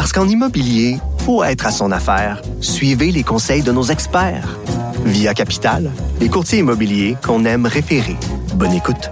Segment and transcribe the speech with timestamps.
[0.00, 0.96] Parce qu'en immobilier,
[1.26, 2.40] faut être à son affaire.
[2.62, 4.56] Suivez les conseils de nos experts.
[5.04, 8.16] Via Capital, les courtiers immobiliers qu'on aime référer.
[8.54, 9.10] Bonne écoute.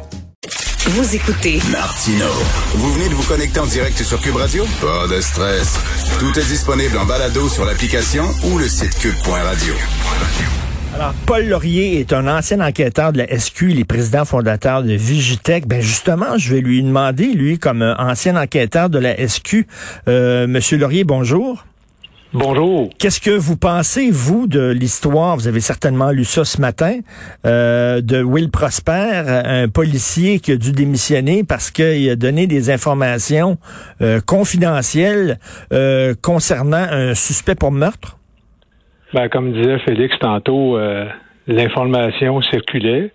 [0.86, 2.24] Vous écoutez Martino.
[2.74, 4.64] Vous venez de vous connecter en direct sur Cube Radio?
[4.80, 5.74] Pas de stress.
[6.20, 9.74] Tout est disponible en balado sur l'application ou le site cube.radio.
[10.98, 15.68] Alors, Paul Laurier est un ancien enquêteur de la SQ, les présidents fondateurs de Vigitech.
[15.68, 19.68] Ben justement, je vais lui demander, lui, comme ancien enquêteur de la SQ,
[20.08, 21.64] euh, Monsieur Laurier, bonjour.
[22.32, 22.90] Bonjour.
[22.98, 26.98] Qu'est-ce que vous pensez, vous, de l'histoire, vous avez certainement lu ça ce matin,
[27.46, 32.70] euh, de Will Prosper, un policier qui a dû démissionner parce qu'il a donné des
[32.70, 33.56] informations
[34.02, 35.38] euh, confidentielles
[35.72, 38.17] euh, concernant un suspect pour meurtre?
[39.14, 41.06] Ben, comme disait Félix tantôt, euh,
[41.46, 43.10] l'information circulait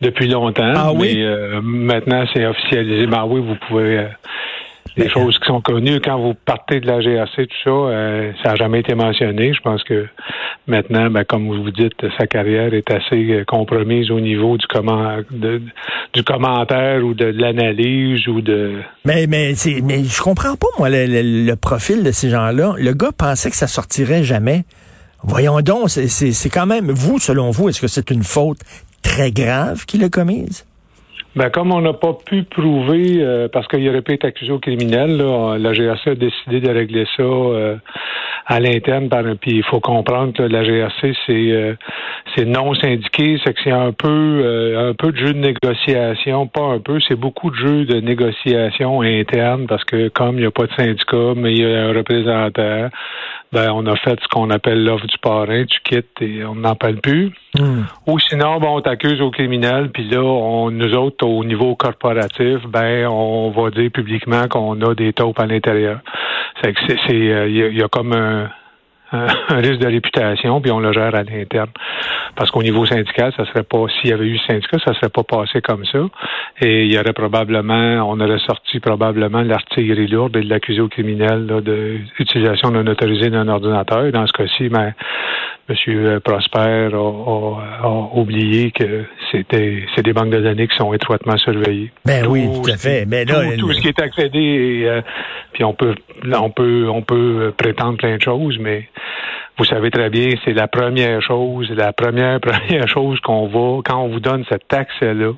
[0.00, 0.72] depuis longtemps.
[0.74, 1.14] Ah oui?
[1.16, 3.06] Mais euh, maintenant, c'est officialisé.
[3.06, 3.98] Ben oui, vous pouvez...
[3.98, 4.04] Euh,
[4.96, 7.92] les choses qui sont connues, quand vous partez de la GRC, tout ça,
[8.42, 9.54] ça n'a jamais été mentionné.
[9.54, 10.06] Je pense que
[10.66, 15.62] maintenant, ben, comme vous dites, sa carrière est assez compromise au niveau du comment de,
[16.12, 18.80] du commentaire ou de, l'analyse ou de.
[19.04, 19.52] Mais mais
[19.84, 22.74] mais je comprends pas moi le, le- le profil de ces gens-là.
[22.76, 24.64] Le gars pensait que ça sortirait jamais.
[25.22, 28.58] Voyons donc, c'est- quand même vous, selon vous, est-ce que c'est une faute
[29.02, 30.64] très grave qu'il a commise?
[31.36, 34.58] Ben, comme on n'a pas pu prouver, euh, parce qu'il aurait pu être accusé au
[34.58, 37.76] criminel, la GRC a décidé de régler ça euh,
[38.50, 39.08] à l'interne.
[39.08, 41.74] par un- Puis il faut comprendre que la GRC, c'est euh,
[42.34, 44.08] c'est non syndiqué, c'est que c'est un peu
[44.44, 48.00] euh, un peu de jeu de négociation, pas un peu, c'est beaucoup de jeu de
[48.00, 51.84] négociation interne, parce que comme il n'y a pas de syndicat, mais il y a
[51.86, 52.88] un représentant,
[53.52, 56.74] ben on a fait ce qu'on appelle l'offre du parrain, tu quittes et on n'en
[56.74, 57.32] parle plus.
[58.06, 62.58] Ou sinon, bon, on t'accuse au criminel, puis là, on, nous autres, au niveau corporatif,
[62.68, 65.98] ben, on va dire publiquement qu'on a des taupes à l'intérieur.
[66.62, 68.12] C'est que c'est, euh, il y, a- il y a comme
[69.12, 71.70] un, risque de réputation, puis on le gère à l'interne.
[72.36, 75.24] Parce qu'au niveau syndical, ça serait pas, s'il y avait eu syndicat, ça serait pas
[75.24, 75.98] passé comme ça.
[76.62, 80.88] Et il y aurait probablement, on aurait sorti probablement l'artillerie lourde et de l'accusé au
[80.88, 84.06] criminel là, de utilisation non autorisée d'un ordinateur.
[84.06, 84.94] Et dans ce cas-ci, ben,
[85.68, 86.20] M.
[86.24, 86.58] Prosper
[86.92, 91.90] a, a- a oublié que c'était c'est des banques de données qui sont étroitement surveillées.
[92.04, 93.02] Ben oui, Tout à ce fait.
[93.02, 95.00] qui- Mais là, tout, tout ce qui est accédé, euh,
[95.52, 95.94] puis on peut,
[96.32, 98.88] on peut, on peut prétendre plein de choses, mais
[99.58, 104.02] vous savez très bien, c'est la première chose, la première première chose qu'on va quand
[104.02, 105.32] on vous donne cette taxe-là.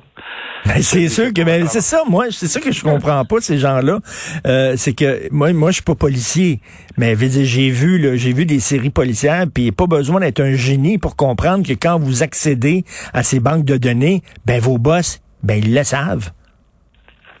[0.65, 3.57] Ben, c'est sûr que ben, c'est ça, moi, c'est ça que je comprends pas ces
[3.57, 3.99] gens-là.
[4.47, 6.61] Euh, c'est que moi, moi, je suis pas policier,
[6.97, 10.97] mais j'ai vu, là, j'ai vu des séries policières, puis pas besoin d'être un génie
[10.97, 15.61] pour comprendre que quand vous accédez à ces banques de données, ben vos boss, ben
[15.61, 16.31] ils le savent.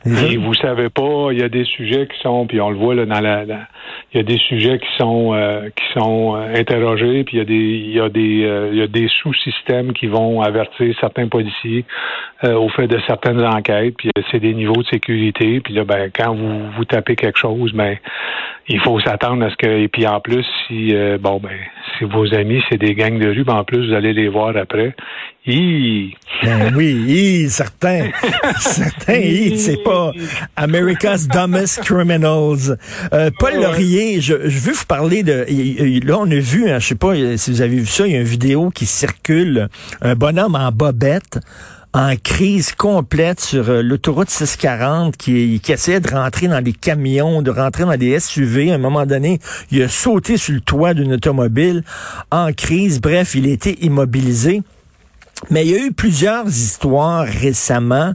[0.05, 0.27] Ça.
[0.27, 2.93] Et vous savez pas, il y a des sujets qui sont, puis on le voit
[2.93, 3.67] là dans la, la-
[4.13, 7.41] il y a des sujets qui sont euh, qui sont euh, interrogés, puis il y
[7.41, 10.93] a des il y a des euh, il y a des sous-systèmes qui vont avertir
[10.99, 11.85] certains policiers
[12.43, 15.83] euh, au fait de certaines enquêtes, puis euh, c'est des niveaux de sécurité, puis là
[15.85, 17.95] ben quand vous vous tapez quelque chose, ben
[18.67, 21.57] il faut s'attendre à ce que et puis en plus si euh, bon ben
[21.97, 24.55] si vos amis c'est des gangs de rue, ben en plus vous allez les voir
[24.57, 24.95] après.
[25.45, 26.15] Hi!
[26.41, 28.11] Ben oui, hi, certain.
[28.61, 30.13] certain, hi, c'est pas
[30.55, 32.77] America's Dumbest Criminals.
[33.11, 35.45] Euh, Paul Laurier, je, je veux vous parler de...
[36.07, 38.15] Là, on a vu, hein, je sais pas si vous avez vu ça, il y
[38.15, 39.67] a une vidéo qui circule,
[39.99, 41.39] un bonhomme en bobette
[41.93, 47.41] en crise complète sur euh, l'autoroute 640 qui, qui essayait de rentrer dans des camions,
[47.41, 48.71] de rentrer dans des SUV.
[48.71, 49.39] À un moment donné,
[49.71, 51.83] il a sauté sur le toit d'une automobile
[52.31, 53.01] en crise.
[53.01, 54.63] Bref, il a été immobilisé.
[55.49, 58.13] Mais il y a eu plusieurs histoires récemment,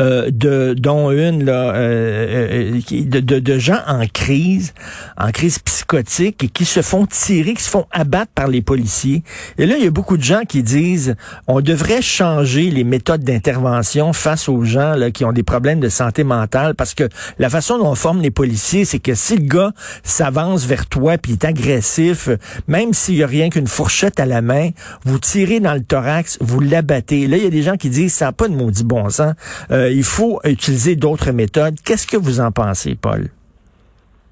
[0.00, 4.72] euh, de, dont une là, euh, euh, de, de, de gens en crise,
[5.16, 9.22] en crise psychotique, et qui se font tirer, qui se font abattre par les policiers.
[9.58, 11.16] Et là, il y a beaucoup de gens qui disent,
[11.46, 15.88] on devrait changer les méthodes d'intervention face aux gens là, qui ont des problèmes de
[15.88, 19.44] santé mentale, parce que la façon dont on forme les policiers, c'est que si le
[19.44, 19.72] gars
[20.02, 22.28] s'avance vers toi puis est agressif,
[22.68, 24.70] même s'il y a rien qu'une fourchette à la main,
[25.04, 28.26] vous tirez dans le thorax, vous Là, il y a des gens qui disent ça
[28.26, 29.34] n'a pas de maudit bon sens.
[29.70, 31.76] Euh, il faut utiliser d'autres méthodes.
[31.84, 33.30] Qu'est-ce que vous en pensez, Paul?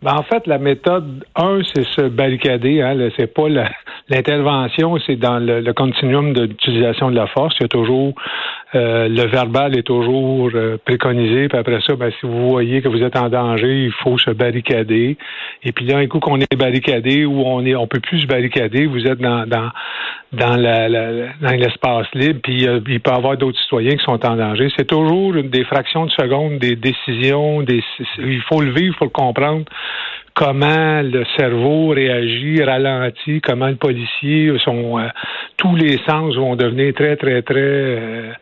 [0.01, 2.83] Ben, en fait, la méthode, un, c'est se barricader.
[2.83, 3.49] Hein, c'est pas
[4.09, 7.57] l'intervention, c'est dans le, continuum d'utilisation de la force.
[7.59, 8.15] Il y a toujours
[8.75, 11.49] euh, le verbal est toujours euh, préconisé.
[11.49, 14.31] Puis après ça, ben, si vous voyez que vous êtes en danger, il faut se
[14.31, 15.17] barricader.
[15.63, 18.27] Et puis là, un coup qu'on est barricadé ou on est, on peut plus se
[18.27, 19.71] barricader, vous êtes dans dans
[20.33, 22.41] dans la, dans l'espace libre.
[22.43, 24.69] Puis euh, il peut y avoir d'autres citoyens qui sont en danger.
[24.77, 27.63] C'est toujours des fractions de seconde, des décisions.
[27.63, 27.83] Des,
[28.19, 29.65] il faut le vivre, il faut le comprendre
[30.39, 35.09] comment le cerveau réagit, ralentit, comment le policier, sont, euh,
[35.57, 38.33] tous les sens vont devenir très, très, très euh,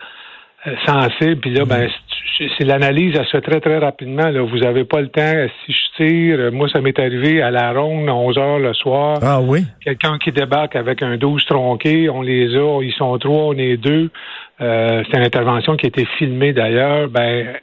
[0.88, 1.40] euh, sensibles.
[1.40, 1.88] Puis là, ben,
[2.38, 4.28] c'est l'analyse, elle se fait très, très rapidement.
[4.28, 4.42] Là.
[4.42, 5.46] Vous n'avez pas le temps.
[5.64, 9.18] Si je tire, moi, ça m'est arrivé à la ronde, à 11 heures le soir.
[9.22, 9.64] Ah oui?
[9.84, 13.76] Quelqu'un qui débarque avec un 12 tronqué, on les a, ils sont trois, on est
[13.76, 14.10] deux.
[14.58, 17.08] c'est une intervention qui a été filmée d'ailleurs.
[17.08, 17.56] Ben,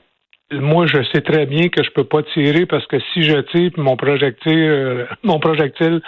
[0.59, 3.71] moi, je sais très bien que je peux pas tirer parce que si je tire,
[3.77, 6.01] mon projectile, euh, mon projectile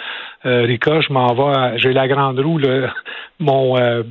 [0.44, 1.76] euh, ricoche, m'en va.
[1.76, 2.60] J'ai la grande roue,
[3.38, 4.02] mon euh,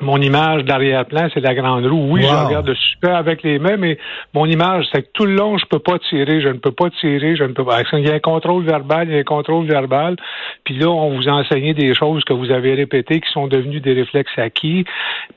[0.00, 2.12] mon image d'arrière-plan, c'est la grande roue.
[2.12, 3.98] Oui, je regarde super avec les mains, mais
[4.32, 6.88] mon image, c'est que tout le long, je peux pas tirer, je ne peux pas
[7.00, 7.82] tirer, je ne peux pas.
[7.92, 10.16] Il y a un contrôle verbal, il y a un contrôle verbal.
[10.64, 13.80] Puis là, on vous a enseigné des choses que vous avez répétées qui sont devenues
[13.80, 14.84] des réflexes acquis.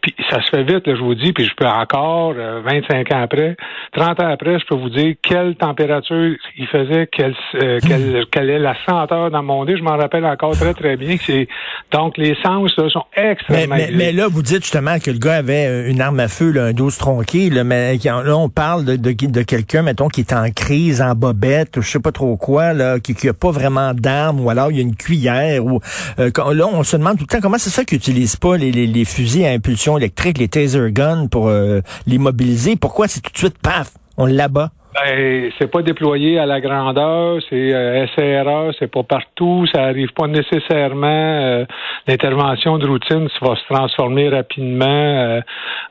[0.01, 3.21] Puis ça se fait vite, je vous dis, puis je peux encore, 25 euh, ans
[3.21, 3.55] après,
[3.93, 8.49] 30 ans après, je peux vous dire quelle température il faisait, quelle, euh, quelle, quelle,
[8.49, 9.77] est la senteur dans mon nez.
[9.77, 11.15] Je m'en rappelle encore très, très bien.
[11.19, 11.47] C'est
[11.91, 13.75] Donc, les sens là, sont extrêmement...
[13.75, 16.51] Mais, mais, là, vous dites justement que le gars avait euh, une arme à feu,
[16.51, 20.50] là, un 12 tronqué, là, mais là, on parle de, quelqu'un, mettons, qui est en
[20.51, 23.94] crise, en bobette, ou je sais pas trop quoi, là, qui, qui a pas vraiment
[23.94, 25.80] d'arme, ou alors il y a une cuillère, ou
[26.19, 29.06] euh, là, on se demande tout le temps comment c'est ça qu'ils n'utilisent pas les,
[29.06, 32.75] fusils à impulsion électrique, les taser guns pour euh, les mobiliser.
[32.75, 34.71] Pourquoi c'est tout de suite paf, on l'abat?
[34.93, 40.11] Ben, c'est pas déployé à la grandeur, c'est euh, SRA, c'est pas partout, ça arrive
[40.11, 41.07] pas nécessairement.
[41.07, 41.65] Euh,
[42.07, 45.39] l'intervention de routine ça va se transformer rapidement euh,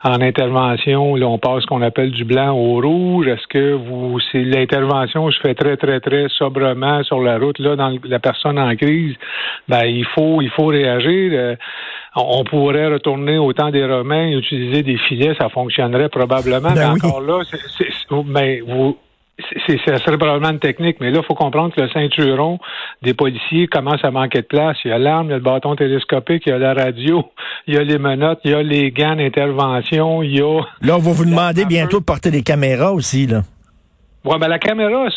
[0.03, 1.15] en intervention.
[1.15, 3.25] Là, on passe ce qu'on appelle du blanc au rouge.
[3.25, 7.75] Est-ce que vous, si l'intervention se fait très très très sobrement sur la route là,
[7.75, 9.15] dans la personne en crise,
[9.67, 11.57] ben il faut il faut réagir
[12.15, 16.73] on pourrait retourner au temps des Romains et utiliser des filets, ça fonctionnerait probablement.
[16.73, 17.90] Ben mais encore là, c'est,
[18.25, 18.97] mais vous,
[19.67, 22.59] c'est, ça serait probablement une technique, mais là, il faut comprendre que le ceinturon
[23.01, 24.77] des policiers commence à manquer de place.
[24.85, 27.25] Il y a l'arme, il y a le bâton télescopique, il y a la radio,
[27.67, 30.61] il y a les menottes, il y a les gants d'intervention, il y a...
[30.81, 33.41] Là, on va vous demander bientôt de porter des caméras aussi, là.
[34.23, 35.07] Oui, ben la caméra,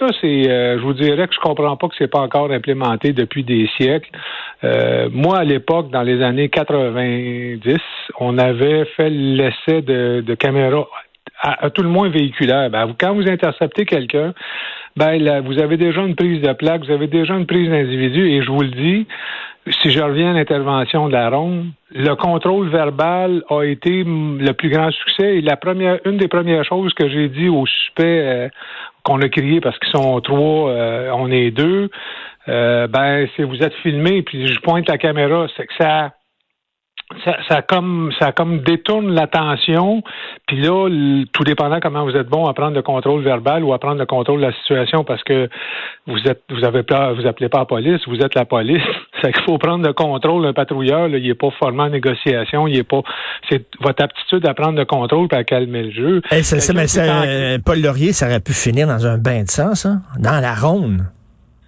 [0.00, 3.12] ça c'est, euh, je vous dirais que je comprends pas que c'est pas encore implémenté
[3.12, 4.10] depuis des siècles.
[4.64, 7.76] Euh, moi, à l'époque, dans les années 90,
[8.18, 10.88] on avait fait l'essai de, de caméra
[11.40, 12.70] à, tout le moins véhiculaire.
[12.70, 14.34] Ben, quand vous interceptez quelqu'un,
[14.96, 18.42] ben vous avez déjà une prise de plaque, vous avez déjà une prise d'individu, et
[18.42, 19.06] je vous le dis,
[19.82, 24.70] si je reviens à l'intervention de la ronde, le contrôle verbal a été le plus
[24.70, 25.38] grand succès.
[25.38, 28.48] Et la première, une des premières choses que j'ai dit aux suspects euh,
[29.04, 31.90] qu'on a crié parce qu'ils sont trois, euh, on est deux,
[32.48, 36.12] euh, ben c'est vous êtes filmé puis je pointe la caméra, c'est que ça
[37.24, 40.02] ça, ça comme ça comme détourne l'attention.
[40.46, 40.88] Puis là,
[41.32, 44.06] tout dépendant comment vous êtes bon à prendre le contrôle verbal ou à prendre le
[44.06, 45.48] contrôle de la situation, parce que
[46.06, 48.82] vous êtes vous avez pas vous appelez pas la police, vous êtes la police.
[49.22, 51.08] C'est qu'il faut prendre le contrôle d'un patrouilleur.
[51.08, 53.00] Là, il est pas formé en négociation, il est pas.
[53.48, 56.22] C'est votre aptitude à prendre le contrôle et à calmer le jeu.
[56.30, 59.74] Hey, ça, mais euh, Paul Laurier, ça aurait pu finir dans un bain de sang,
[59.74, 61.02] ça, dans la ronde.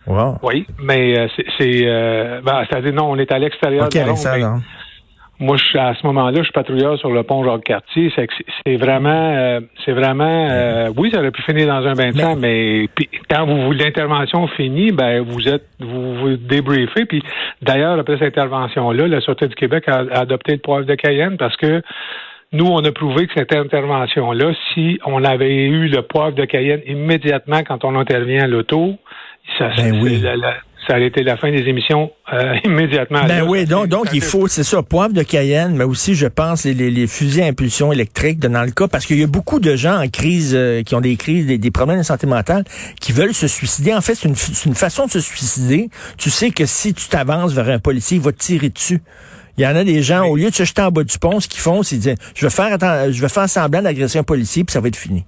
[0.06, 0.38] Wow.
[0.42, 4.62] Oui, mais euh, c'est, euh, ben, c'est-à-dire non, on est à l'extérieur de la ronde.
[5.40, 8.12] Moi, je, à ce moment-là, je suis patrouilleur sur le pont Jacques-Cartier.
[8.14, 8.28] C'est,
[8.66, 12.18] c'est vraiment, euh, c'est vraiment, euh, oui, ça aurait pu finir dans un bain de
[12.18, 12.88] sang, mais,
[13.30, 17.06] quand vous, l'intervention finit, ben vous êtes, vous vous débriefez.
[17.06, 17.22] Puis
[17.62, 21.56] d'ailleurs, après cette intervention-là, la Sûreté du Québec a, adopté le poivre de Cayenne parce
[21.56, 21.80] que
[22.52, 26.82] nous, on a prouvé que cette intervention-là, si on avait eu le poivre de Cayenne
[26.86, 28.96] immédiatement quand on intervient à l'auto,
[29.58, 30.20] ça, ben oui
[30.86, 33.24] ça a été la fin des émissions euh, immédiatement.
[33.26, 36.64] Ben oui, donc, donc il faut, c'est ça, poivre de Cayenne, mais aussi, je pense,
[36.64, 39.76] les, les, fusils à impulsion électrique dans le cas, parce qu'il y a beaucoup de
[39.76, 42.64] gens en crise, euh, qui ont des crises, des, problèmes de santé mentale,
[43.00, 43.94] qui veulent se suicider.
[43.94, 44.34] En fait, c'est une,
[44.66, 45.90] une, façon de se suicider.
[46.18, 49.00] Tu sais que si tu t'avances vers un policier, il va te tirer dessus.
[49.58, 51.40] Il y en a des gens, au lieu de se jeter en bas du pont,
[51.40, 52.78] ce qu'ils font, c'est dire, je vais faire,
[53.10, 55.24] je vais faire semblant d'agresser un policier, puis ça va être fini.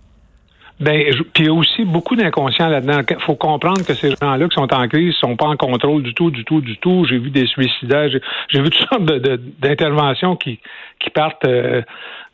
[0.82, 1.00] Ben,
[1.32, 3.02] puis il y a aussi beaucoup d'inconscients là-dedans.
[3.08, 6.12] Il faut comprendre que ces gens-là qui sont en crise sont pas en contrôle du
[6.12, 7.04] tout, du tout, du tout.
[7.08, 8.08] J'ai vu des suicidaires,
[8.48, 10.58] j'ai vu toutes sortes d'interventions qui,
[10.98, 11.82] qui partent euh,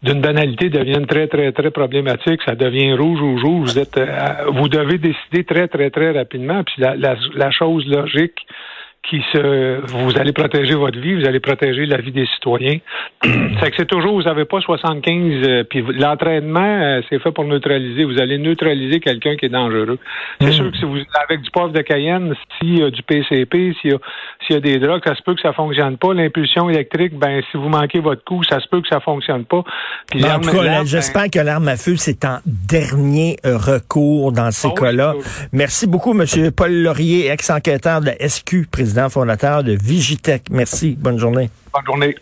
[0.02, 2.40] d'une banalité, deviennent très, très, très problématiques.
[2.46, 3.72] Ça devient rouge ou rouge.
[3.72, 4.06] Vous êtes, euh,
[4.54, 6.64] vous devez décider très, très, très rapidement.
[6.64, 8.46] Puis la, la, la chose logique,
[9.02, 12.78] qui se, vous allez protéger votre vie, vous allez protéger la vie des citoyens.
[13.22, 17.44] c'est que c'est toujours, vous n'avez pas 75, euh, puis l'entraînement, euh, c'est fait pour
[17.44, 18.04] neutraliser.
[18.04, 19.98] Vous allez neutraliser quelqu'un qui est dangereux.
[20.40, 20.52] C'est hmm.
[20.52, 23.92] sûr que si vous, avec du poivre de Cayenne, s'il y a du PCP, s'il
[23.92, 23.98] y a,
[24.48, 26.14] s'il y a des drogues, ça se peut que ça fonctionne pas.
[26.14, 29.62] L'impulsion électrique, ben, si vous manquez votre coup, ça se peut que ça fonctionne pas.
[30.10, 34.50] Puis en tout cas, ben j'espère que l'arme à feu, c'est en dernier recours dans
[34.50, 35.14] ces ah cas-là.
[35.52, 40.44] Merci beaucoup, Monsieur Paul Laurier, ex-enquêteur de la SQ, président fondateur de Vigitech.
[40.50, 40.96] Merci.
[40.98, 41.50] Bonne journée.
[41.72, 42.16] Bonne journée.